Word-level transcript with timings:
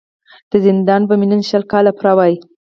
د 0.51 0.53
زندان 0.65 1.01
به 1.07 1.15
مي 1.19 1.27
نن 1.31 1.41
شل 1.49 1.63
کاله 1.71 1.91
پوره 1.97 2.13
وای 2.17 2.33